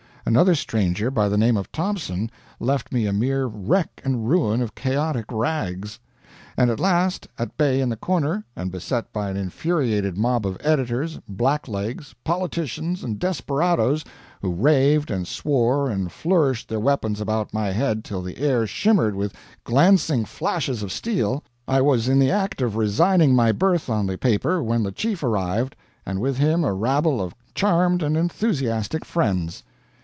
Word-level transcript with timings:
Another 0.23 0.55
stranger, 0.55 1.09
by 1.11 1.27
the 1.27 1.37
name 1.37 1.57
of 1.57 1.71
Thompson, 1.73 2.29
left 2.59 2.93
me 2.93 3.05
a 3.05 3.11
mere 3.11 3.47
wreck 3.47 3.99
and 4.05 4.29
ruin 4.29 4.61
of 4.61 4.75
chaotic 4.75 5.25
rags. 5.29 5.99
And 6.55 6.69
at 6.69 6.79
last, 6.79 7.27
at 7.39 7.57
bay 7.57 7.81
in 7.81 7.89
the 7.89 7.97
corner, 7.97 8.45
and 8.55 8.71
beset 8.71 9.11
by 9.11 9.29
an 9.29 9.35
infuriated 9.35 10.17
mob 10.17 10.45
of 10.45 10.57
editors, 10.61 11.17
blacklegs, 11.27 12.13
politicians, 12.23 13.03
and 13.03 13.19
desperadoes, 13.19 14.05
who 14.41 14.53
raved 14.53 15.11
and 15.11 15.27
swore 15.27 15.89
and 15.89 16.11
flourished 16.11 16.69
their 16.69 16.79
weapons 16.79 17.19
about 17.19 17.53
my 17.53 17.71
head 17.71 18.05
till 18.05 18.21
the 18.21 18.37
air 18.37 18.65
shimmered 18.67 19.15
with 19.15 19.33
glancing 19.65 20.23
flashes 20.23 20.81
of 20.83 20.93
steel, 20.93 21.43
I 21.67 21.81
was 21.81 22.07
in 22.07 22.19
the 22.19 22.31
act 22.31 22.61
of 22.61 22.77
resigning 22.77 23.35
my 23.35 23.51
berth 23.51 23.89
on 23.89 24.05
the 24.05 24.19
paper 24.19 24.63
when 24.63 24.83
the 24.83 24.93
chief 24.93 25.23
arrived, 25.23 25.75
and 26.05 26.19
with 26.21 26.37
him 26.37 26.63
a 26.63 26.73
rabble 26.73 27.19
of 27.19 27.35
charmed 27.53 28.01
and 28.03 28.15
enthusiastic 28.15 29.03
friends. 29.03 29.63